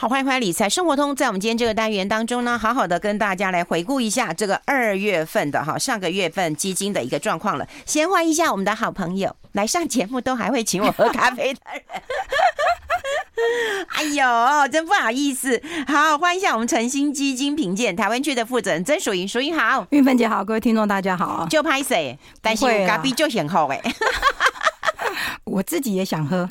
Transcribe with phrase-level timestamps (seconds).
[0.00, 1.16] 好，欢迎回来理财生活通。
[1.16, 7.66] 在我们今天这个单元当中呢，好好的跟大家来回顾一下这个二月份的哈上个月份基金的一个状况了。
[7.84, 11.82] 先欢迎一下我们的好朋友来上节目都还会请我喝咖啡的人。
[13.88, 15.60] 哎呦，真不好意思。
[15.88, 21.44] 好，欢迎一下我们诚心基金评鉴台湾区的负责人曾淑云，淑云好，玉芬姐好，各位听众大家好。
[21.50, 22.16] 就拍谁？
[22.40, 23.82] 但是咖啡就很好哎。
[25.44, 26.48] 我自己也想喝。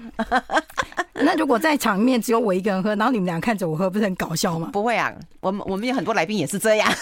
[1.13, 4.69] 那如果在场面只有我一个人喝，然后你们俩看着我喝，不是很搞笑吗？
[4.71, 6.91] 不会啊，我们我们有很多来宾也是这样。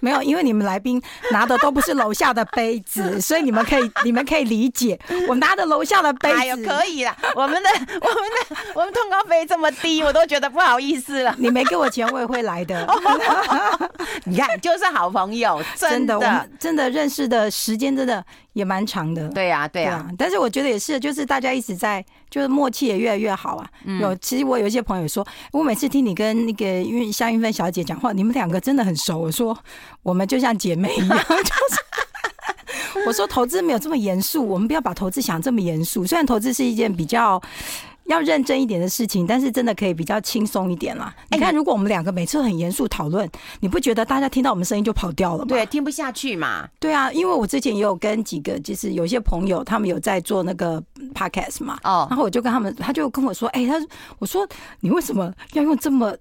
[0.00, 4.98] 没有，因为你们来宾拿的都不是楼下的杯子， 所以你们可以你们可以理解。
[5.28, 7.16] 我拿的楼下的杯子，哎呦，可以啦。
[7.36, 11.32] 我们的我们的我们通告费这么低，我都觉得不好意思了。
[11.38, 12.84] 你没给我钱，我也会来的。
[14.24, 19.28] 你看，就是好朋友，真的，真的，我们真的认识的时间真的也蛮长的。
[19.30, 20.08] 对呀，对呀。
[20.16, 23.68] 但是我觉得也是，就是大家一直在，就是默契也越来越好啊。
[24.00, 29.18] 有，其实我有一些朋友说，我每次听你跟那个云夏云芬小姐讲话，你们两个真的很熟。
[29.18, 29.56] 我说。
[30.02, 36.04] 我们就像姐妹一样， 就是 我说投资没有这么严肃，我们不要把投资想这么严肃。
[36.04, 37.40] 虽然投资是一件比较
[38.06, 41.14] 要认真一点的事情，但是真的可以比较轻松一点啦。
[41.30, 43.28] 你看，如果我们两个每次很严肃讨论，
[43.60, 45.46] 你不觉得大家听到我们声音就跑掉了吗？
[45.46, 46.68] 对，听不下去嘛。
[46.78, 50.82] 对啊，因为我之前也有跟几个，就是有些朋友，他们有在做那个
[51.14, 51.78] podcast 嘛。
[51.84, 53.74] 哦，然后我就跟他们，他就跟我说：“哎，他
[54.18, 54.46] 我说
[54.80, 56.14] 你为什么要用这么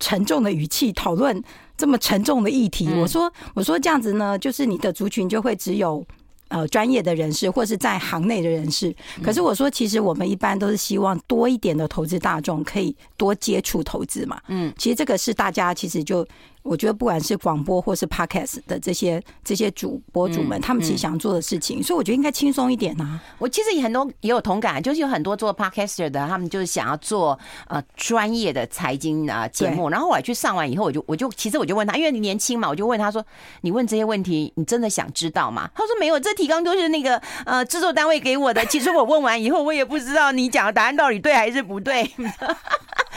[0.00, 1.42] 沉重的语气讨论？”
[1.76, 6.06] 这么沉重的议题，我说我说这样子呢，就是你的族群就会只有
[6.48, 8.94] 呃专业的人士或是在行内的人士。
[9.22, 14.40] 可是我说，其实我们一般都是希望多一点的投资大众可以多接触投资嘛。
[14.48, 16.26] 嗯，其实这个是大家其实就。
[16.64, 23.20] 我觉得不管是广播或是 podcast 的这些这些主播主们，他们其实想做的事情，所以我觉得应该轻松一点啊。
[23.38, 29.90] 我其实也很多也有同感，就是有很多做 podcaster 的，他们就是想要做呃专业的财经啊节目。
[29.90, 33.22] 然后我来去上完以后，我就我就其实我就问他，因为你年轻嘛，我就问他说
[33.60, 38.64] ：“你问这些问题，你真的想知道吗？”他说：“没有，这提纲都是那个呃制作单位给我的。
[38.66, 42.10] 其实我问完以后，我也不知道你讲的答案到底对还是不对。”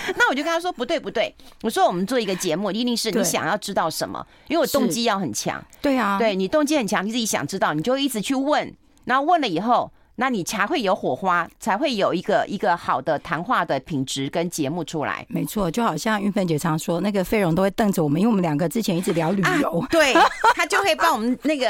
[0.15, 4.25] 那我就跟他说：“不对，不对。”我说：“我们做一个节目，一定是你想。”要知道什么？
[4.47, 5.63] 因为我动机要很强。
[5.81, 8.73] 对啊，对你动机很强，你自己想知道，你就一直去问，
[9.05, 9.91] 然后问了以后。
[10.19, 15.25] 那你才会有火花，才会有一个一个好的谈话的品质跟节目出来。
[15.29, 20.13] 没错，就好像韵芬姐常说，那个费荣都会瞪着我们，因为我们两个之前一直聊旅游，啊、对，
[20.55, 21.67] 他就会帮我们那个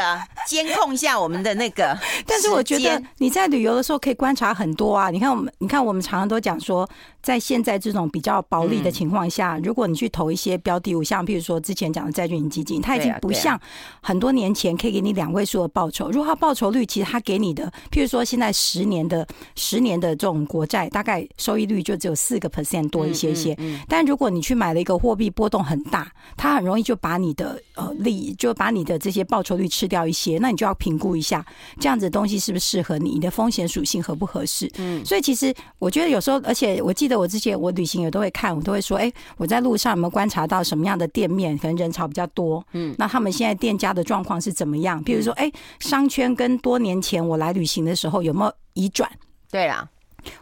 [0.47, 1.97] 监控一下我们的那个。
[2.25, 5.09] 但是我觉得你在旅游的时候可以观察很多啊。
[5.09, 6.89] 你看我们，你看我们常常都讲说，
[7.21, 13.59] 在现在这种比较薄利的情况下，嗯、如果你去投一些标的物，像譬如说之前讲的债券型基金，它已经不像
[14.01, 16.09] 很多年前可以给你两位数的报酬。
[16.11, 23.57] 如果它报酬率其实它给你的，譬如说现在十年的十年的这种国债，大概收益率就只有四个 percent 多一些些。
[23.87, 30.37] 但如果你去买了一个货币波动很大，它很容易就把你的呃利，就把你的这些报酬率吃掉一些。
[30.39, 31.45] 那你就要评估一下，
[31.79, 34.69] 这样子的东西是不是适合你，你的风险属性合不合适？
[34.77, 42.65] 嗯，所以其实我觉得有时候，而且我记得我之前我旅行也都会看，我都会说，哎，我在路上有没有观察到什么样的店面可能人潮比较多？
[42.73, 45.01] 嗯，那他们现在店家的状况是怎么样？
[45.03, 48.53] 比如说，哎，商圈跟多年前我来旅行的时候有没有？
[48.77, 49.09] 移转，
[49.49, 49.89] 对啦，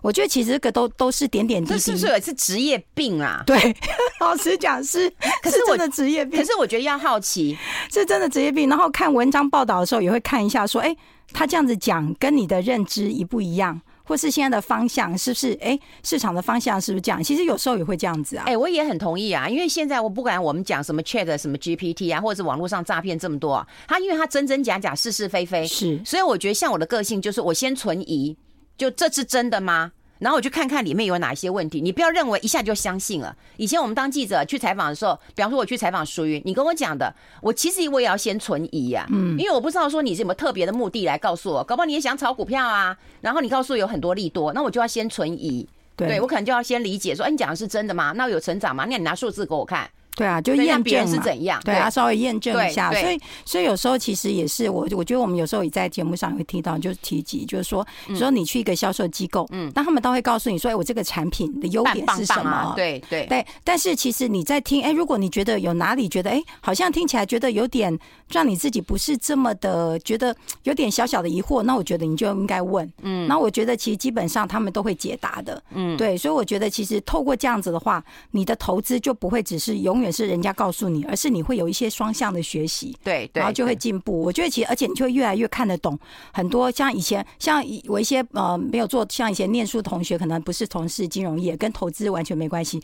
[0.01, 3.43] 我觉得其实这个都都是点点滴滴，这是不是也是职业病啊？
[3.45, 3.57] 对，
[4.19, 5.09] 老实讲是，
[5.41, 6.39] 可是真的职业病。
[6.39, 7.57] 可是我觉得要好奇，
[7.91, 8.69] 是真的职业病。
[8.69, 10.95] 然后看文章报道的时候，也会看一下，说，哎，
[11.33, 13.81] 他这样子讲，跟你的认知一不一样？
[14.07, 15.57] 或是现在的方向是不是？
[15.59, 17.23] 哎，市场的方向是不是这样？
[17.23, 18.43] 其实有时候也会这样子啊。
[18.45, 28.37] 哎，我也很同意啊，因为现在我不管我们讲什么 Chat 什么 GPT 啊，或者是网络上诈骗这么多啊，它因为它真真假假、是是非非，是，所以我觉得像我的个性就是我先存疑，
[28.77, 29.91] 就这是真的吗？
[30.19, 33.35] 然后我去看看里面有哪些问题，你不要认为一下就相信了。
[33.57, 48.13] 以前我们当记者去采访的时候，比方说我去采访淑云，你跟我讲的，我其实我也要先存疑呀，嗯，因为我不知道说你是有没有特别的目的来告诉我，搞不好你也想炒股票啊，然后你告诉我有很多利多，那我就要先存疑，对，我可能就要先理解说，哎，你讲的是真的吗？
[48.15, 48.85] 那有成长吗？
[48.89, 49.89] 那你拿数字给我看。
[50.15, 51.59] 对啊，就验证是怎样？
[51.63, 52.91] 对啊，稍微验证一下。
[52.93, 57.85] 所以，所以有时候其实也是我，我觉得我们有时候也在节目上会提到，就是提及，就是说，
[58.15, 62.73] 说你去一个销售机构，嗯，那他们都会告诉你说，哎，我这个产品的优点是什么？
[62.77, 63.45] 对对对。
[63.65, 67.97] 但是其实你在听，哎，如果你觉得有哪里觉得，哎，好像听起来觉得有点
[68.31, 70.33] 让你自己不是这么的觉得
[70.63, 72.89] 有点小小的疑惑，那我觉得你就应该问。
[73.01, 75.61] 嗯，那我觉得其实基本上他们都会解答的。
[75.71, 78.01] 嗯，对，所以我觉得其实透过这样子的话，
[78.31, 80.04] 你的投资就不会只是永远。
[80.05, 84.21] 远是人家告诉你，而是你会有一些双向的学习，对，对，然后就会进步。
[84.21, 85.99] 我觉得其实，而且你就会越来越看得懂
[86.31, 86.71] 很多。
[86.71, 92.81] 像以前，像我一些呃没有做，像以前念书同学，可能不是从事金融业，跟投资完全没关系。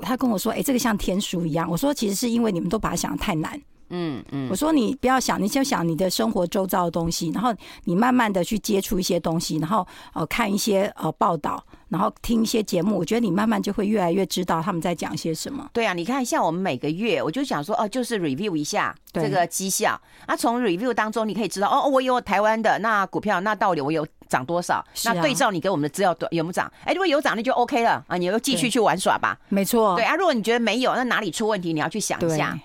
[0.00, 3.60] 他跟我说：“哎，这个像天书一样。”我说：“其实是因为你们都把它想得太难。”
[3.90, 7.54] 嗯嗯，我说你不要想，你就想你的生活周遭的东西，然后
[7.84, 15.68] 你慢慢的去接触一些东西，然后呃看一些呃报道，然后听一些节目，我觉得你慢慢就会越来越知道他们在讲些什么。
[15.72, 24.84] 对啊，你看像我们每个月，我就想说哦，就是 review 一下这个绩效，啊，从 review 当中你可以知道哦，我有台湾的那股票，那到底我有涨多少？
[25.04, 26.70] 那对照你给我们的资料有没有涨？
[26.84, 29.38] 哎，如果有涨，那就 OK 了啊，你又继续去玩耍吧。
[29.48, 29.96] 没错。
[29.96, 31.72] 对啊，如果你觉得没有，那哪里出问题？
[31.72, 32.58] 你要去想一下。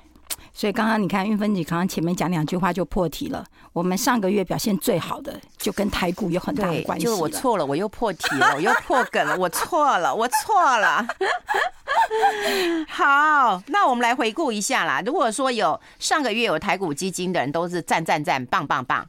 [0.53, 3.43] 所以刚刚你看运芬姐刚刚前面讲两句话就破题了。
[3.73, 7.05] 我们上个月表现最好的，就跟台股有很大的关系。
[7.05, 11.05] 就是我错了，我又破题了，我又破梗了，我错了，我错了。
[12.87, 15.01] 好，那我们来回顾一下啦。
[15.03, 19.03] 如果说有上个月有台股基金的人，都是赞赞赞，棒棒棒。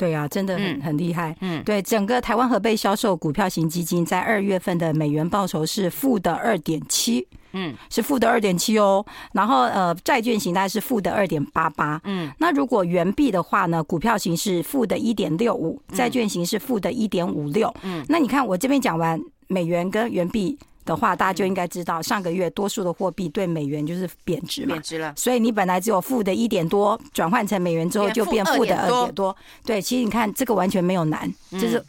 [0.00, 1.36] 对啊，真的很很厉害。
[1.42, 7.26] 嗯，对，整个台湾合备销售股票型基金在二月份的美元报酬是负的二点七。
[7.52, 12.00] 嗯，是负的二点七哦，然后呃，债券型大概是负的二点八八。
[12.04, 17.70] 嗯，那如果元币的话呢，股票型是负的一点六五，债券型是负的一点五六。
[17.82, 25.12] 嗯，那你看我这边讲完美元跟元币的话，大家就应该知道，上个月多数的货币对美元就是贬值嘛，贬值了。
[25.16, 29.36] 所以你本来只有负的一点多，转换成美元之后就变负的二点多。
[29.64, 31.84] 对，其实你看这个完全没有难，就是。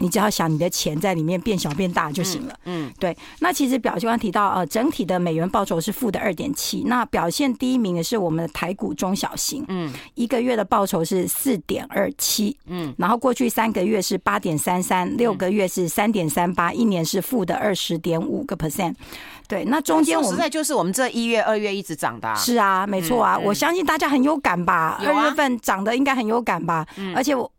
[0.00, 2.54] 你只要想你的钱在里面变小变大就行了。
[2.64, 3.16] 嗯，嗯对。
[3.38, 6.82] 那其实表现刚提到，呃，整体的美元报酬是负的二点七。
[6.86, 18.94] 那表现第一名的是我们的台股中小型，嗯，一个月的报酬是四点二七，嗯，然后过去三个月是八点三三，六个月是三点三八，一年是负的二十点五个 percent。
[19.46, 22.32] 对，那中间我们实在就是我们这一月、二月一直涨的。
[22.36, 25.00] 是啊，没错啊，我相信大家很有感吧？
[25.04, 26.86] 二月份涨的应该很有感吧？
[27.16, 27.50] 而且我，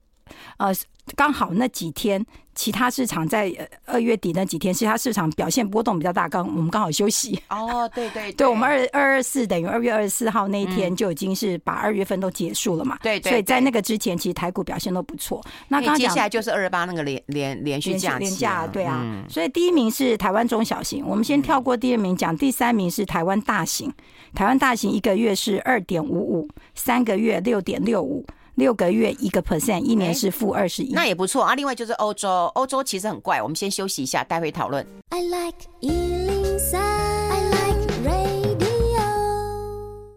[0.57, 0.73] 呃。
[1.17, 2.23] 刚好那几天，
[2.53, 3.51] 其他市场在
[3.85, 6.29] 二月底那几天，其他市场表现波动比较大。
[6.29, 7.37] 刚我们刚好休息。
[7.49, 12.99] 哦，对 对对，对我们二二二四等于二月二十四号那一天就已经是把二月份都结束了嘛。
[13.01, 13.31] 对对。
[13.31, 15.43] 所以在那个之前，其实台股表现都不错。
[15.67, 19.25] 那刚刚接下来就是二十八那个连连连续假连假，对啊。
[19.27, 23.91] 所以第一名是台湾中小型，我们先跳过第二名讲，第三名是台湾大型。
[24.35, 28.23] 台湾大型一个月是二点五五，三个月六点六五。
[28.61, 31.55] 六个月一个 percent，一年是负二十一，那也不错啊。
[31.55, 33.41] 另外就是欧洲，欧洲其实很怪。
[33.41, 34.85] 我们先休息一下，待会讨论。
[35.09, 38.61] I like 103, I like radio。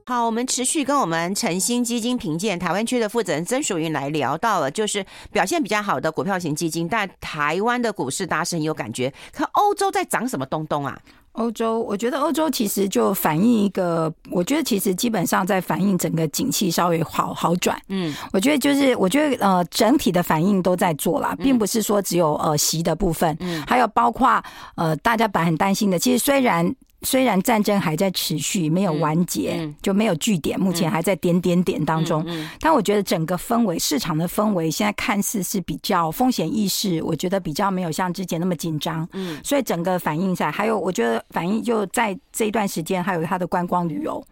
[0.05, 5.03] 好，我们持续跟我们诚心基金评鉴台湾区的负责人曾淑云来聊到了，就是
[5.33, 9.11] 表现比较好的股票型基金，但台湾的股市大家是很有感觉。
[9.33, 11.01] 可欧洲在涨什么东东啊？
[11.35, 17.81] 欧洲，我觉得欧洲其实就反映一个，我觉得其实基本上在反映整个景气稍微好好转。
[17.89, 24.43] 嗯，我觉得就是，我觉得呃，整体的反应都在做啦，并不是说只有呃息的部分，嗯，还有包括
[24.77, 26.75] 呃大家本来很担心的，其实虽然。
[27.05, 32.27] 虽然战争还在持续，没有完结，就没有据点，目前还在点点点当中。
[32.59, 39.07] 但我觉得整个氛围，市场的氛围，现在看似是比较风险意识，我觉得比较没有像之前那么紧张。
[39.13, 44.25] 嗯，所以整个反应在，还有我觉得反应就在这一段时间，还有它的观光旅游。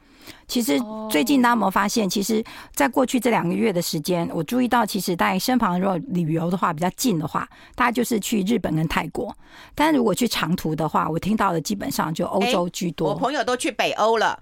[0.47, 0.79] 其实
[1.11, 2.09] 最近大家有没有发现？
[2.09, 2.45] 其实，
[2.75, 9.35] 在过去这两个月的时间，我注意到，其实在身旁如果旅游的话比较近的话，大家就是去日本跟泰国。
[9.75, 13.09] 但是如果去长途的话，我听到的基本上就欧洲居多。
[13.09, 14.39] 我朋友都去北欧了。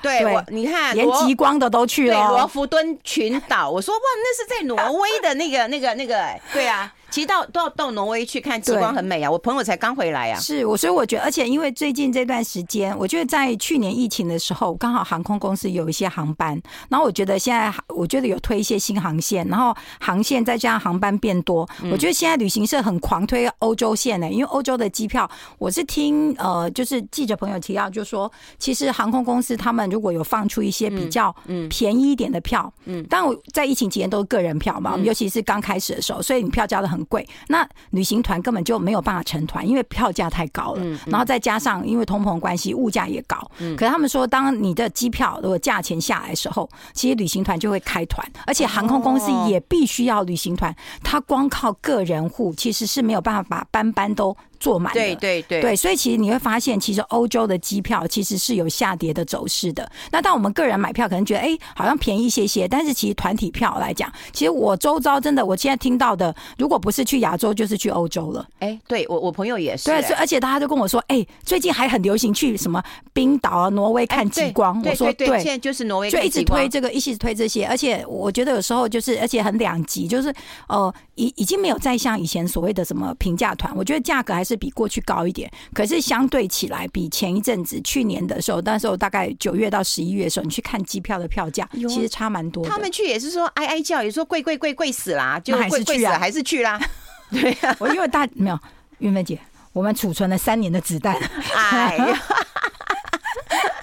[0.00, 2.30] 对，对我你看，连极光的都去了。
[2.30, 6.92] 罗弗敦群岛，我说哇，那是在挪威的那个、那个、那个，对啊。
[7.10, 9.30] 其实到都要到挪威去看极光很美啊！
[9.30, 10.40] 我朋友才刚回来啊。
[10.40, 31.32] 是我，所以我觉得，而且因为最近这段时间，我觉得在去年疫情的时候，刚好航空公司有一些航班，然后我觉得现在我觉得有推一些新航线，然后航线再加上航班变多，我觉得现在旅行社很狂推欧洲线呢、欸，因为欧洲的机票，我是听呃就是记者朋友提到，就说其实航空公司他们如果有放出一些比较
[31.70, 36.93] 便宜一点的票，嗯，但我在疫情期间都是个人票嘛，尤其是刚开始的时候，所以你票价都很。
[37.04, 40.84] 贵，那旅行团根本就没有办法成团，因为票价太高了。
[41.06, 43.38] 然后再加上因为通膨关系，物价也高。
[43.76, 50.74] 可是他们说，当你的机票如果价钱下来的时候，其实旅行团就会开团，而且航空公司也必须要旅行团。
[51.02, 55.00] 他光靠个人户其实是没有办法把班班都坐满的。
[55.00, 59.86] 对对对对，所以其实你会发现，其实欧洲的机票其实是有下跌的走势的。
[60.10, 68.46] 那当我们个人买票，可能觉得哎，好像便宜一些些，但是其实团体票来讲，其实我周遭真的，我现在听到的，如果不是去亚洲，就是去欧洲了。
[68.60, 74.80] 哎，对我我朋友也是，对，而且大家都跟我说，哎，最近还很流行去什么冰岛啊、挪威看极光。
[74.82, 80.32] 我说对，现在就是挪威，就一直推这个，一直推这些，而且我觉得有时候就是，而且很两极，就是
[80.68, 92.66] 呃，已已经没有再像以前所谓的什么平价团，我觉得价格还是比过去高一点，可是相对起来，比前一阵子去年的时候，那时候大概九月到十一月的时候，你去看机票的票价，其实差蛮多。
[92.66, 96.80] 他们去也是说哀哀叫，也说贵贵贵贵死啦，就还是去啊，还是去啦。
[97.30, 98.58] 对呀，我因为大没有
[98.98, 99.38] 云芬姐，
[99.72, 101.16] 我们储存了三年的子弹，
[101.54, 102.22] 哎呀。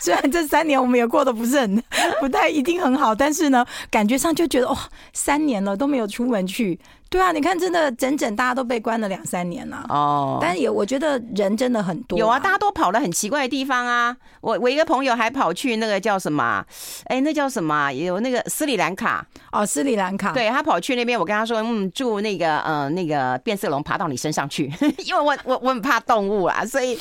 [0.01, 1.83] 虽然这三年我们也过得不是很
[2.19, 4.75] 不太一定很好，但是呢，感觉上就觉得哦，
[5.13, 6.79] 三年了都没有出门去。
[7.11, 10.39] 对啊，你看，真的整整大家都被关了两三年了哦。
[10.41, 14.15] 但是也我觉得人真的很多，有啊，大家都跑了很奇怪的地方啊。
[14.39, 16.65] 我我一个朋友还跑去那个叫什么？
[17.07, 17.91] 哎，那叫什么？
[17.91, 20.31] 有那个斯里兰卡哦，斯里兰卡。
[20.31, 24.71] 对，他跑去那边，我跟他说，嗯，住那个呃那个变色龙爬到你身上去，
[25.05, 26.95] 因为我我我很怕动物啊，所以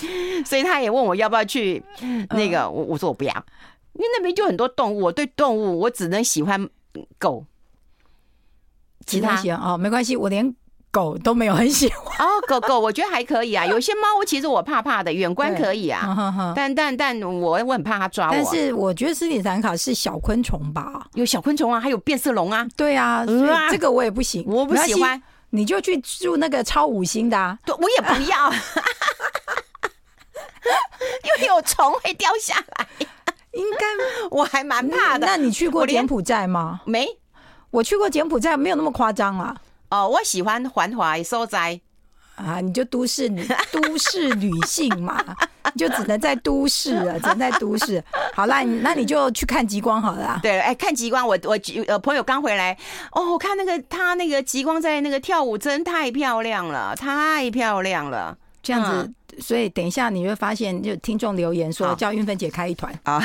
[0.44, 1.80] 所以他也问我要不要去
[2.30, 3.32] 那个，我我说我不要，
[3.92, 6.68] 因为那边就很多动物，我对动物我只能喜欢
[7.16, 7.46] 狗。
[9.06, 10.54] 其他喜欢哦，没关系，我连
[10.90, 12.40] 狗都没有很喜欢哦。
[12.46, 18.32] 狗狗我觉得还可以啊，有些猫其实我怕怕的，远观可以啊，但但但我我很怕它抓我。
[18.32, 21.06] 但是我觉得斯里兰卡是小昆虫吧？
[21.14, 22.66] 有小昆虫啊，还有变色龙啊。
[22.76, 23.24] 对啊，
[23.70, 25.22] 这个我也不行，我不喜欢。
[25.52, 28.50] 你就去住那个超五星的啊，对，我也不要，
[31.24, 32.86] 因为有虫会掉下来。
[33.52, 33.84] 应该
[34.30, 35.26] 我还蛮怕的。
[35.26, 36.82] 那你去过柬埔寨吗？
[36.84, 37.19] 没。
[37.70, 39.56] 我去过柬埔寨，没有那么夸张啊。
[39.90, 41.80] 哦，我喜欢繁华所在
[42.36, 45.22] 啊，你就都市女， 都市女性嘛，
[45.74, 48.02] 你就只能在都市了，只能在都市。
[48.34, 50.38] 好啦，那你就去看极光好了。
[50.42, 52.76] 对，哎，看极光，我我呃朋友刚回来，
[53.12, 58.90] 哦，我看那个他那个极光在那个跳舞，真太漂亮了，太漂亮了，这样子。
[59.02, 63.22] 嗯所以等一下你会发现，就听众留言说叫韵芬姐开一团啊，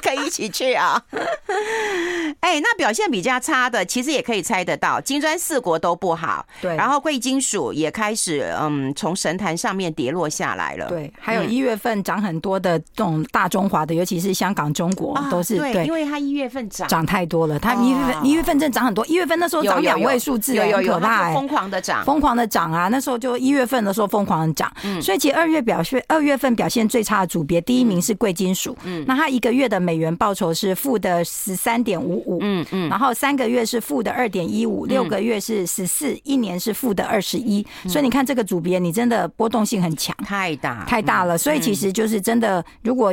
[0.00, 1.00] 可以一起去啊。
[2.40, 6.46] 哎，那表现比较差的，其实也可以猜得到，金砖四国都不好。
[6.60, 10.86] 对，然后贵金属也开始嗯从神坛上面跌落下来了。
[10.88, 22.88] 对，还有一月份涨很多的这种大中华的，尤其是香港、中国都是对，因为它一月份涨涨太多了，它一月份一月份正涨很多，一月份那时候涨两位数字，很可怕，疯狂的涨，疯狂的涨啊！
[22.88, 25.00] 那时候就一月份的时候疯狂的涨，嗯。
[25.02, 40.84] 所以其实二月表现，二月份表现最差的组别，第一名是贵金属，嗯，那它一个月的美元报酬是负的十三点五五，嗯嗯，然后三个月是负的二点一五，六个月是十四，一年是负的二十一，所以你看这个组别，你真的波动性很强，太大。
[40.84, 43.10] 太大了，所以其实就是真的，如果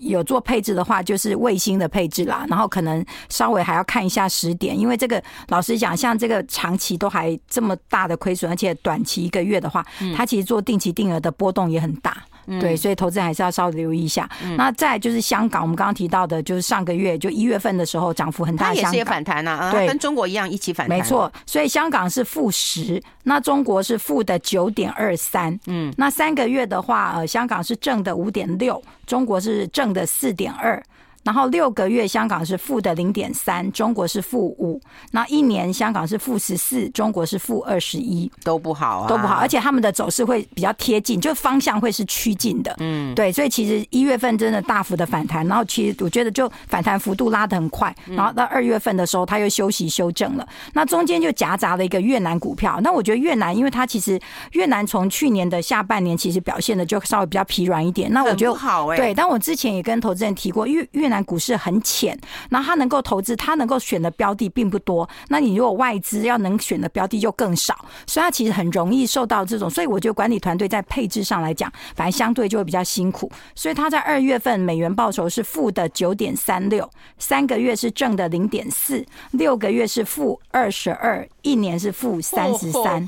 [0.00, 11.76] 有做配置的话，就是卫星的配置啦，然后可能稍微还要看一下时点，因为这个老实讲，像这个长期都还这么大的亏损，而且短期一个月的话，它其实做定期定额的波动也。
[11.76, 12.16] 也很大，
[12.60, 14.28] 对，所以投资人还是要稍微留意一下。
[14.42, 21.30] 嗯、那再就是香港，我们刚刚提到的，就是上个月就一月份的时候涨幅很大，也是反弹啊，对，跟中国一样一起反弹，没错。
[21.44, 30.82] 所以香港是负十，那中国是负的九点二三，嗯，那三个月的话，呃，香港是正的五点六，中国是正的四点二。
[31.26, 34.80] 然后六个月香港是负的零点三，中国是负五。
[35.10, 39.34] 那一年香港是负十四，中国是负二十一，都不好啊，都不好。
[39.34, 42.72] 而且他们的走势会比较贴近，就方向会是趋近的。
[42.78, 47.92] 嗯，对，所以其实一月份真的大幅的反弹，然后其实我觉得就反弹幅度拉得很快。
[48.06, 50.46] 然后到二月份的时候，它又休息修正了。
[50.74, 52.80] 那中间就夹杂了一个越南股票。
[52.84, 54.20] 那我觉得越南，因为它其实
[54.52, 58.12] 越南从去年的下半年其实表现的就稍微比较疲软一点。
[58.12, 59.12] 那我觉得好哎，对。
[59.12, 62.18] 但我之前也跟投资人提过，越越南股市很浅，
[62.50, 65.08] 然后他能够投资，他能够选的标的并不多。
[65.28, 67.74] 那你如果外资要能选的标的就更少，
[68.06, 69.68] 所以他其实很容易受到这种。
[69.68, 73.30] 所以我觉得管理团队在配置上来讲，反正相对就会比较辛苦。
[73.54, 83.06] 所以他在二月份美元报酬是负的九点三六，三个月是正的零点四，六个月是负二十二，一年是负三十三。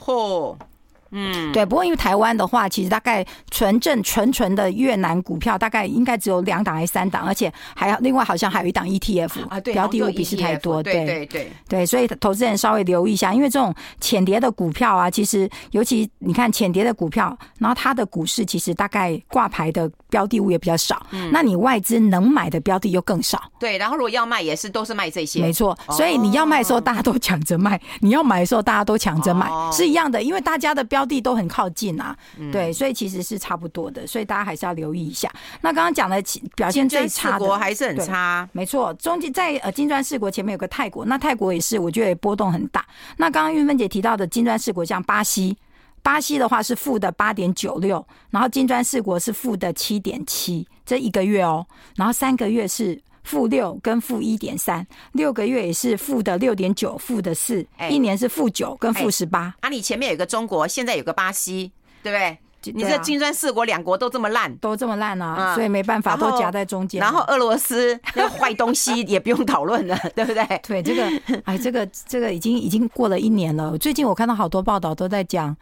[1.11, 32.17] 嗯，对，不过因为台湾的话，其实大概纯正纯纯的越南股票大概应该只有两档还是三档，而且还要另外好像还有一档 ETF 啊，对，标的物比是太多，对对对对，所以投资人稍微留意一下，因为这种浅碟的股票啊，其实尤其你看浅碟的股票，然后它的股市其实大概挂牌的标的物也比较少，嗯，那你外资能买的标的又更少，对，然后如果要卖也是都是卖这些，没错，所以你要卖的时候大家都抢着卖，你要买的时候大家都抢着买，是一样的，因为大家的标标的都很靠近啊，
[32.50, 35.31] 对，所以其实是差不多的，所以大家还是要留意一下。
[35.61, 36.21] 那刚刚讲的
[36.57, 38.93] 表现最差的国还是很差，没错。
[38.95, 42.85] 中间在呃金砖四国前面有个泰国，那泰国也是我觉得也波动很大。
[43.17, 45.57] 那刚刚玉芬姐提到的金砖四国像巴西。
[46.02, 59.55] 巴西的话是负的八点九六，然后金砖四国是负的七点七，这一个月哦，然后三个月是负六跟负一点三，六个月也是负的六点九，负的四，一年是负九跟负十八。
[59.61, 61.71] 啊，你前面有个中国，现在有个巴西，
[62.02, 62.38] 对不对？
[62.75, 67.00] 你这金砖四国两国都这么烂，都这么烂啊，所以没办法，都夹在中间。
[67.00, 70.44] 然后俄罗斯那坏东西 也不用讨论了，对不对？
[70.66, 73.76] 对，这个哎，这个这个已经已经过了一年了。
[73.78, 75.56] 最近我看到好多报道都在讲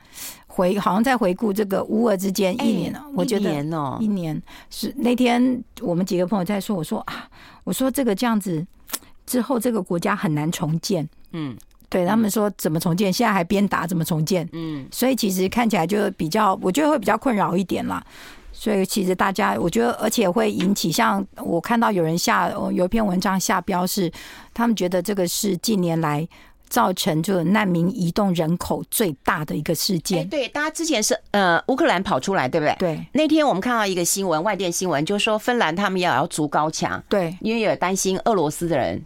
[0.46, 3.04] 回，好像在回顾这个乌俄之间一年了。
[3.14, 3.50] 我觉得
[4.00, 7.28] 一年是那天我们几个朋友在说，我说啊，
[7.64, 8.66] 我说这个这样子
[9.26, 11.08] 之后，这个国家很难重建。
[11.32, 11.56] 嗯。
[11.88, 18.04] 对他们说怎么重建，现在还边打怎么重建，嗯，所以其实看起来就比较，我觉得会比较困扰一点啦。
[18.52, 24.10] 所以其实大家，我觉得而且会引起，像我看到有人下有一篇文章下标是，
[24.54, 26.26] 他们觉得这个是近年来
[26.68, 30.26] 造成就难民移动人口最大的一个事件。
[30.28, 32.74] 对，大家之前是呃乌克兰跑出来，对不对？
[32.78, 33.06] 对。
[33.12, 39.00] 那天我们看到一个新闻，外电新闻，就是说芬兰他们也要筑高墙，对，因为有担心俄罗斯的人。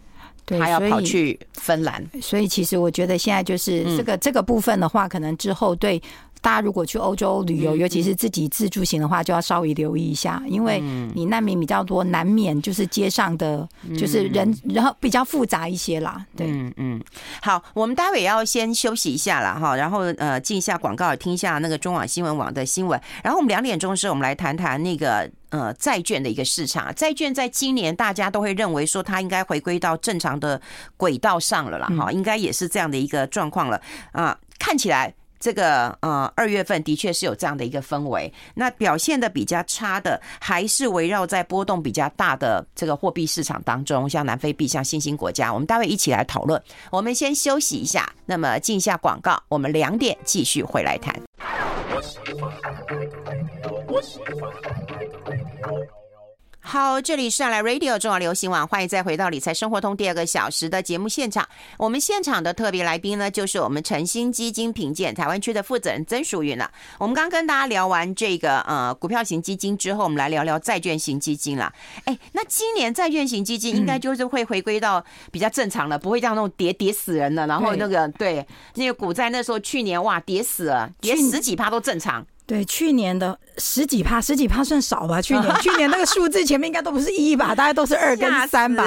[0.45, 6.01] 他要跑去芬兰，所以其实我觉得现在就是这个这个部分的话，可能之后对
[6.41, 10.81] 大家如果去欧洲旅游，尤其是自己自助行的话，就要稍微留意一下，因为
[11.13, 13.67] 你难民比较多，难免就是街上的
[13.97, 16.25] 就是人，然后比较复杂一些啦。
[16.35, 17.03] 对，嗯嗯。
[17.41, 25.29] 好，我们待会要先休息一下了哈，然后呃进一下广告，听一下那个中网新闻网的新闻，然后我们两点钟时我们来谈谈那个。
[25.51, 30.61] 呃，债券的一个市场，债券在今年大家都会认为说它应该回归到正常的
[30.95, 33.81] 轨道上了啦，哈，应该也是这样的一个状况了
[34.13, 34.37] 啊。
[34.57, 46.61] 看起来这个呃二月份的确是有这样的一个氛围，那表现的比较差的还是围绕在波动比较大的这个货币市场当中，像南非币，像新兴国家，我们待会一起来讨论。
[46.91, 51.19] 我们先休息一下，那么进一下广告，我们两点继续回来谈。
[56.63, 61.45] 好，这里是来 Radio 中华流行网，欢迎再回到理财生活通第二个小时的节目现场。
[61.77, 66.71] 我们现场的特别来宾呢，就是我们晨星基金评鉴台湾区的负责人曾淑云了。
[66.99, 71.73] 我们刚跟大家聊完这个呃股票型基金之后，我们来聊聊债券型基金了。
[72.05, 77.47] 哎，那今年债券型基金应该就是会回归到比较正常了，不会像那种跌跌死人了。
[77.47, 82.25] 然后那个对那个股债那时候去年哇跌死了，跌十几趴都正常。
[82.51, 85.21] 对，去年的十几趴，十几趴算少吧？
[85.21, 87.55] 去年 去年那个数字前面应该都不是一吧？
[87.55, 88.83] 大概都是二跟三吧？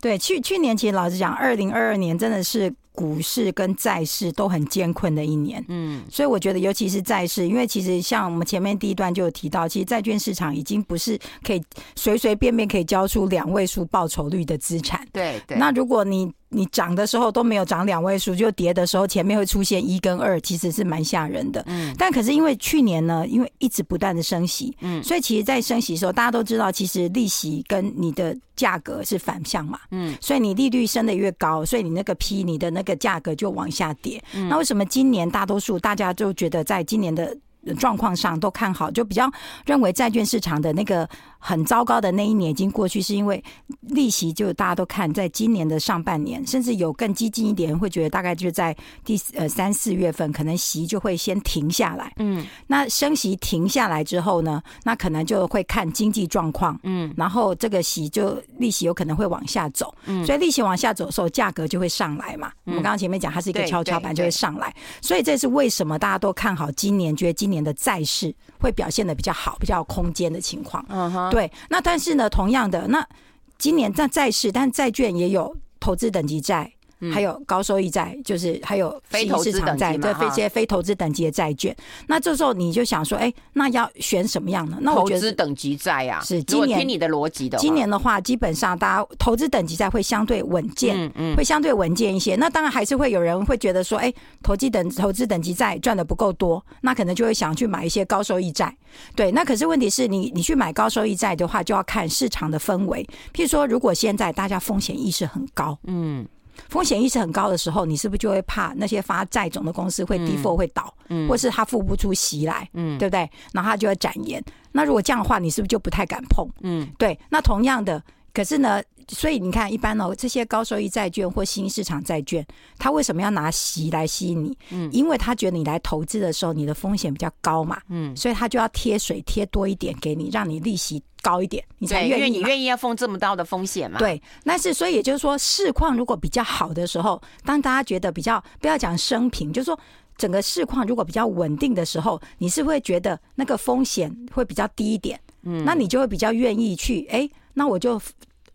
[0.00, 2.72] 对，去去年其实老实讲，二零二二年真的是。
[2.92, 11.62] 股市跟债市都很艰困的一年，嗯，所以我觉得，尤其是债市，因为其实像我们前面第一段就有提到，其实债券市场已经不是可以
[11.96, 15.56] 随随便便可以交出两位数报酬率的资产，对对。
[15.56, 21.94] 那如果你你涨的时候都没有涨两位数，就跌的时候前面会出现一跟二，其实是蛮吓人的，嗯。
[21.98, 34.22] 但可是因为去年呢，因为一直不断的升息，嗯，所以其实，在升息的时候，大家都知道，其实利息跟你的价格是反向嘛，嗯，所以你利率升得越高，所以你那个 P 你的那个价格就往下跌。
[34.48, 37.36] 那为什么今年大多数大家就觉得在今年的
[37.76, 39.28] 状况上都看好，就比较
[39.66, 41.08] 认为债券市场的那个。
[41.44, 43.42] 很糟糕的那一年已经过去，是因为
[43.80, 48.74] 利息就大家都看，在今年的上半年，甚至有更激进一点，会觉得大概就在
[49.04, 52.12] 第呃三四月份，可能息就会先停下来。
[52.18, 56.78] 嗯，那升息停下来之后呢，那可能就会看经济状况。
[56.84, 59.92] 嗯，然后这个息就利息有可能会往下走。
[60.06, 62.52] 嗯，所以利息往下走的时候，价格就会上来嘛。
[62.66, 64.72] 我们刚刚前面讲，它是一个跷跷板，就会上来。
[65.00, 70.84] 所以这是为什么大家都看好今年，觉得今年的债市会表现的比较好，比较有空间的情况。
[70.88, 71.31] 嗯哼。
[71.32, 73.08] 对，那但是呢，同样的，那
[73.56, 76.70] 今年在债市，但债券也有投资等级债。
[77.10, 81.74] 还有高收益债，就是还有非投资等债，对，非些非投资等级的债券。
[82.06, 84.76] 那这时候你就想说，哎，那要选什么样的？
[84.80, 87.58] 那我觉得投资等级债啊，是今年听你的逻辑的。
[87.58, 92.36] 今年的话，基本上大家投资等级债会相对稳健，嗯嗯，会相对稳健一些。
[92.36, 94.12] 那当然还是会有人会觉得说，哎，
[94.42, 98.76] 投机等投资等级债赚的不够多，那可能就会想去买一些高收益债。
[99.16, 103.02] 对，那可是问题是你你去买高收益债的话，就要看市场的氛围。
[103.32, 106.26] 譬如说，如果现在大家风险意识很高，嗯。
[106.68, 113.30] 风险意识很高的时候，你是不是就会怕那些发债种的公司会 default 会倒，嗯，或是他付不出息来，嗯，对不对？
[113.52, 114.42] 然后他就会展延。
[114.72, 116.48] 那如果这样的话，你是不是就不太敢碰？
[116.62, 117.18] 嗯，对。
[117.28, 122.46] 那同样的，可是呢，所以你看，一般哦，这些高收益债券或新兴市场债券，
[122.78, 124.58] 它为什么要拿息来吸引你？
[124.70, 127.80] 嗯，因为他觉得你来投资的时候，你的风险比较高嘛。
[127.88, 132.12] 嗯，所以他就要贴水贴多一点给你，让你利息高一点，你才愿意。
[132.12, 133.98] 因为你愿意要付这么高的风险嘛。
[133.98, 139.78] 对，那是所以也就是说，市况如果比较好的时候，当大家觉得比较不要讲升平，就是说
[140.16, 145.20] 整个市况如果比较稳定的时候，你是会觉得那个风险会比较低一点。
[145.42, 148.00] 嗯，那你就会比较愿意去哎，那我就。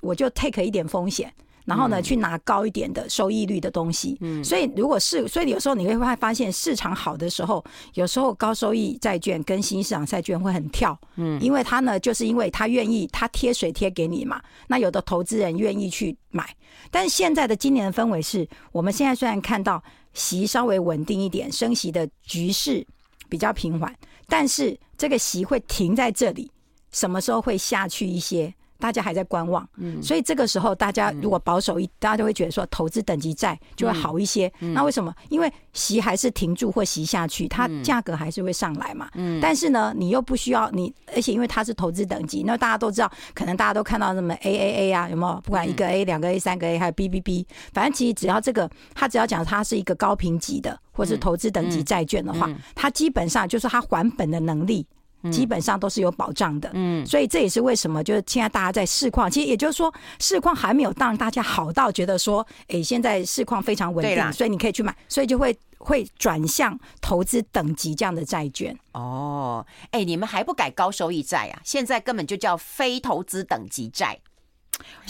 [0.01, 1.31] 我就 take 一点风险，
[1.65, 4.17] 然后呢，去拿高一点的收益率的东西。
[4.21, 7.63] 嗯，所以如果是，所以有时候你会发现市场好的时候，
[7.95, 10.97] 有时候高收益债券跟新市场债券会很跳。
[11.15, 14.41] 嗯，因为他呢，就是因为他愿意，他贴水贴给你嘛。
[14.67, 16.47] 那有的投资人愿意去买，
[16.89, 19.83] 但是现在的今年的氛围是，我们现在虽然看到
[20.13, 22.85] 息稍微稳定一点，升息的局势
[23.27, 23.93] 比较平缓，
[24.27, 26.49] 但是这个息会停在这里，
[26.91, 28.53] 什么时候会下去一些？
[28.79, 34.51] 大家还在观望，嗯，所以这个时候大家如果保守一，嗯、大家就会觉得说投资等级债就会好一些。
[34.59, 35.13] 嗯、那为什么？
[35.29, 39.09] 因为息还是停住或息下去，它价格还是会上来嘛。
[39.15, 45.41] 嗯，但是呢，你又不需要你，而且因为它是投资等级，那大家都知道，可能大家都看到什么 A A A 啊，有没有？
[45.41, 54.85] 不管一个 A、两个 A、三个 A，还有 B B B，反正其实只要这个，它只要讲它是一个高评级的，或是投资等级债券的话，它基本上就是它还本的能力。
[55.31, 68.77] 基本上都是有保障的，嗯，所以这也是为什么，就是现在大家在市况，其实也就是说，市况还没有让大家好到觉得说，哎，现在市况非常稳定，所以你可以去买，所以就会会转向投资等级这样的债券。
[68.93, 71.59] 哦，哎，你们还不改高收益债啊？
[71.63, 74.19] 现在根本就叫非投资等级债，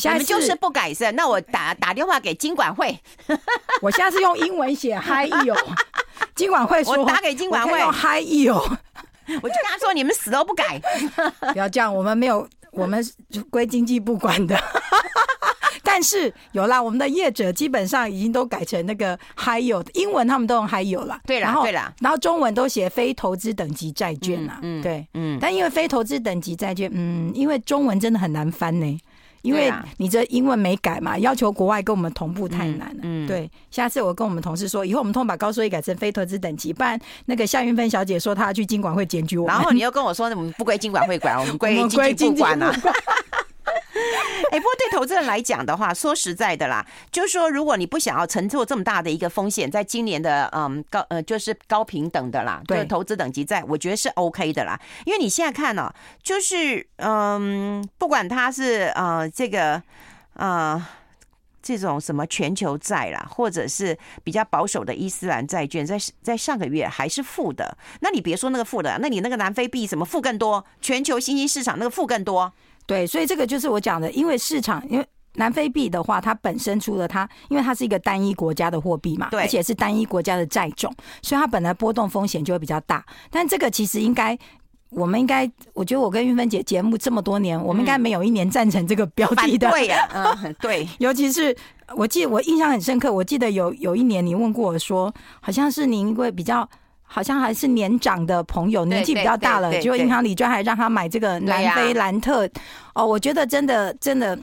[0.03, 1.11] 你们就是不改善？
[1.11, 2.97] 那我打打电话给金管会，
[3.81, 5.63] 我现在是用英文写 high yield，
[6.33, 8.77] 金管会说，我打给金管会 high yield。
[9.41, 10.81] 我就跟他说：“你们死都不改，
[11.53, 11.93] 不要这样。
[11.93, 13.03] 我们没有，我们
[13.49, 14.57] 归经济部管的。
[15.83, 21.19] 但是有啦，我们的业者基本上已经都改成那个 high yield，英文他们都用 high yield 了。
[21.25, 24.59] 对啦，对啦，然后中文都写非投资等级债券啦。
[24.61, 25.37] 嗯，对，嗯。
[25.41, 28.99] 但因为非投资等级债券，嗯，因为中文真的很难翻呢。”
[29.41, 33.01] 因为你这英文没改嘛，要求国外跟我们同步太难了。
[33.03, 39.47] 嗯，嗯对，下次我跟我们同事说，以后我们通把高收益改成非投资等级，不然那个夏云芬小姐说她要去金管会检举我。
[39.47, 42.73] 然后你又跟我说，我们不归金管会管，我们归 经济部管了。
[44.51, 54.79] 哎、欸，不过对投资人来讲的话，说实在的啦，就是说，如果你不想要承受这么大的一个风险，在今年的嗯高呃就是高平等的啦，对，投资等级债，我觉得是 OK 的啦。
[55.05, 55.89] 因为你现在看呢、喔，
[56.23, 59.81] 就是嗯，不管它是呃这个
[60.33, 60.85] 呃
[61.61, 67.77] 这种什么全球债啦，或者是比较保守的伊斯兰债券，在在上个月还是负的。
[67.99, 70.63] 那你别说那个负的，那你那个南非币什么负更多？
[70.79, 72.53] 全球新兴市场那个负更多。
[72.87, 83.05] 对，所以这个就是我讲的，因为市场，因为南非币的话，它本身除了它，因为它是一个单一国家的货币嘛，对，而且是单一国家的债种，所以它本来波动风险就会比较大。
[83.29, 84.35] 但这个其实应该，
[84.89, 89.69] 我们应该，我觉得我跟玉芬姐节目这么多年，我们应该没有一年赞成这个标的的。
[89.69, 90.87] 对呀，嗯， 对。
[90.97, 91.55] 尤其是
[91.95, 96.67] 我记得我印象很深刻，我记得有有一年你问过我说，好像是您会比较。
[97.07, 102.47] 好像还是年长的朋友，年纪比较大了，结果银行理专还让他买这个南非兰特。
[102.93, 104.37] 哦，我觉得真的真的。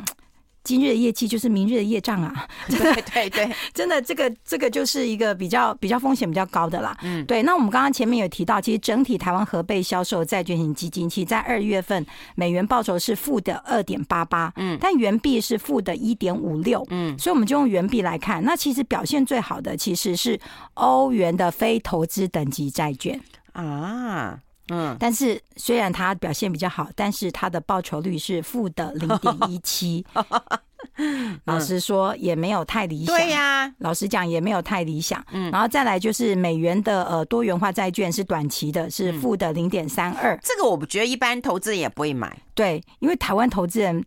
[0.64, 2.46] 今日的业绩就是明日的业障啊！
[2.68, 2.78] 对
[3.12, 6.96] 对对， 真的，这个这个就是一个比较比较风险比较高的啦。
[7.02, 7.42] 嗯，对。
[7.42, 20.40] 那我们刚刚前面有提到，其实整体台湾合备销售债券型基金，其实在二月份美元报酬是负的二点八八，嗯，但元币是负的一点五六，嗯，所以我们就用元币来看，那其实表现最好的其实是
[20.74, 23.20] 欧元的非投资等级债券
[23.52, 24.40] 啊。
[24.68, 30.04] 嗯，但是虽然他表现比较好，但是他的报酬率是负的零点一七。
[31.44, 33.16] 老实说，也没有太理想。
[33.16, 35.24] 对呀，老实讲也没有太理想。
[35.32, 40.38] 嗯，然后再来就是美元的呃多元化债券是短期的，是负的零点三二。
[40.42, 42.36] 这个我不觉得一般投资人也不会买。
[42.54, 44.04] 对，因为台湾投资人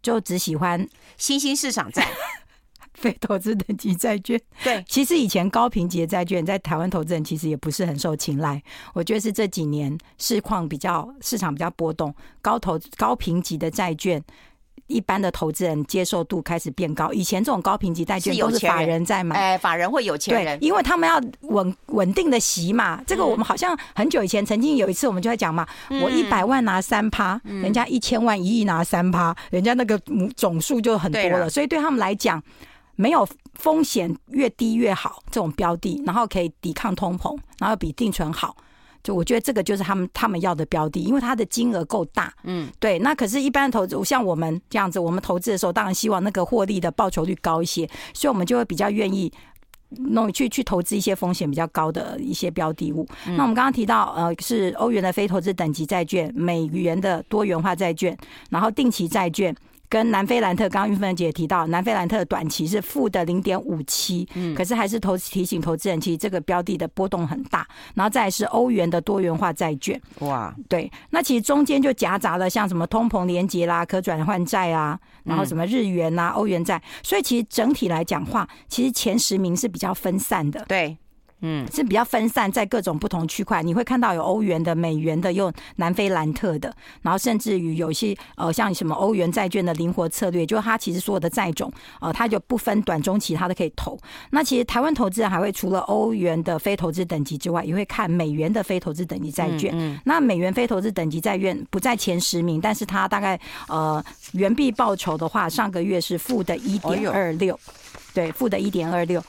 [0.00, 2.08] 就只喜欢新兴市场债。
[2.96, 8.60] 非投资等级债券，对， 其实以前高评级的债券在台湾投资人其实也不是很受青睐。
[8.94, 14.22] 我觉得是这几年市况比较市场比较波动，高投高评级的债券，
[14.86, 17.12] 一般的投资人接受度开始变高。
[17.12, 23.02] 以前这种高评级债券都是法人在买，哎，法人会有钱人，对，因为他们要稳稳定的息嘛。
[23.06, 25.66] 这个我们好像很久以前曾经有一次我们就在讲嘛，
[26.02, 30.00] 我一百万拿三趴，人家一千万一亿拿三趴，人家那个
[30.34, 32.42] 总数就很多了，所以对他们来讲。
[32.96, 38.56] 没有风险越低越好，这种标的，然后可以抵抗通膨，然后比定存好，
[39.02, 42.32] 就我觉得这个就是他们他们要的标的，因为它的金额够大。
[42.44, 42.98] 嗯，对。
[42.98, 49.32] 那可是，一般的投资，像我们这样子，我们投资的时候，当然希望那个获利的报酬率高一些，所以我们就会比较愿意
[49.90, 53.06] 弄去去投资一些风险比较高的一些标的物。
[53.26, 58.16] 那我们刚刚提到，呃，是欧元的非投资等级债券、美元的多元化债券，
[58.50, 59.54] 然后定期债券。
[59.88, 67.66] 跟南非兰特，刚刚玉芬姐也提到，南非兰特短期是负的零点五七，嗯，可是还是投提醒投资人，其实这个标的的波动很大。
[67.94, 80.96] 然后再来是欧元的多元化债券，哇，对，那其实中间就夹杂了像什么通膨连结啦、可转换债啊，然后什么日元啊、欧元债，所以其实整体来讲话，其实前十名是比较分散的，对。
[81.40, 91.70] 嗯，是比较分散在各种不同区块，你会看到有欧元的、美元的，有南非兰特的，然后甚至于有一些呃，像什么欧元债券的灵活策略，就它其实所有的债种
[92.00, 93.98] 呃，它就不分短中期，它都可以投。
[94.30, 99.70] 那其实台湾投资人还会除了欧元的非投资等级之外，也会看美元的非投资等级债券。
[99.74, 107.58] 嗯，嗯，那美元非投资等级债券不在前十名，但是它大概呃，元币报酬的话，上个月是负的一点二六，
[108.14, 109.22] 对，负的一点二六。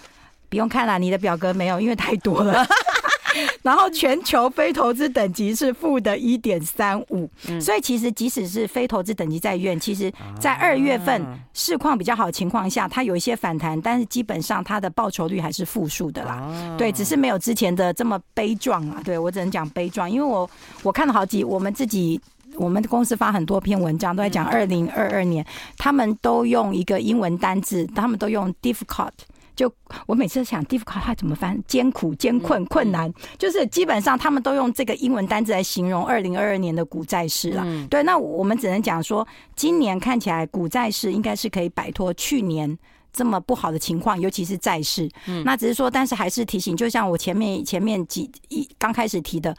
[0.50, 2.66] 不用看了，你的表格没有，因为太多了。
[3.62, 7.30] 然后全球非投资等级是负的一点三五，
[7.62, 16.76] 所以其实即使是非投资等级在院，其实在二月份市况比较好的情况下，它有一些反弹，但是基本上它的报酬率还是负数的啦。
[16.80, 19.00] 对，只是没有之前的这么悲壮啊。
[19.06, 20.50] 对，我只能讲悲壮，因为我
[20.82, 22.20] 我看了好几，我们自己
[22.56, 25.46] 我们的公司发很多篇文章都在讲二零二二年，
[25.78, 29.12] 他们都用一个英文单字，他们都用 difficult。
[29.58, 29.70] 就
[30.06, 31.62] 我每次想 difficult 它怎么翻？
[31.68, 37.66] 艰苦、艰困、困难，就是基本上他们都用这个英文单字来形容二零二二年的股债市了。
[37.90, 42.78] 对，那我们只能讲说，今年看起来股债市应该是可以摆脱去年
[43.12, 45.10] 这么不好的情况，尤其是债市。
[45.44, 49.58] 那只是说，但是还是提醒，就像我前面前面几一刚开始提的。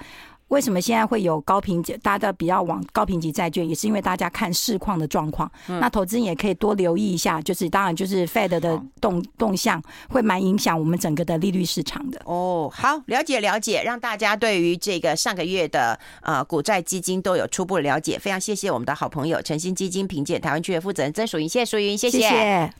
[0.49, 1.97] 为什么现在会有高评级？
[2.03, 5.51] 大家比较往高评级债券，也是因为大家看市况的状况。
[5.69, 12.21] 嗯、那投资人也可以多留意一下，就是当然就是 Fed 的动动向会蛮影响我们整个的利率市场的。
[12.25, 18.19] 哦，好，了解了解，让大家对于这个上个月的呃股债基金都有初步了解。
[18.19, 22.19] 非常谢谢我们的好朋友诚心基金评鉴台湾区的负责人曾淑云，谢谢淑云，谢谢。
[22.21, 22.73] 谢谢